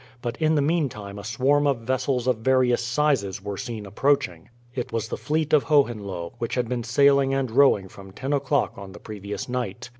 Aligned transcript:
But 0.23 0.35
in 0.37 0.55
the 0.55 0.63
meantime 0.63 1.19
a 1.19 1.23
swarm 1.23 1.67
of 1.67 1.81
vessels 1.81 2.25
of 2.25 2.37
various 2.37 2.83
sizes 2.83 3.39
were 3.43 3.55
seen 3.55 3.85
approaching. 3.85 4.49
It 4.73 4.91
was 4.91 5.09
the 5.09 5.15
fleet 5.15 5.53
of 5.53 5.65
Hohenlohe, 5.65 6.33
which 6.39 6.55
had 6.55 6.67
been 6.67 6.83
sailing 6.83 7.35
and 7.35 7.51
rowing 7.51 7.87
from 7.87 8.09
ten 8.11 8.33
o'clock 8.33 8.79
on 8.79 8.93
the 8.93 8.99
previous 8.99 9.47
night. 9.47 9.89